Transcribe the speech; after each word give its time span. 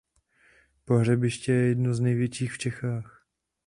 Pohřebiště 0.85 1.51
je 1.53 1.67
jedno 1.67 1.93
z 1.93 1.99
největších 1.99 2.53
v 2.53 2.57
Čechách. 2.57 3.25